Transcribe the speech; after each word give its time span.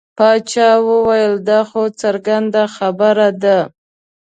باچا 0.17 0.69
وویل 0.89 1.33
دا 1.49 1.59
خو 1.69 1.81
څرګنده 2.01 2.63
خبره 2.75 3.29
ده. 3.43 3.59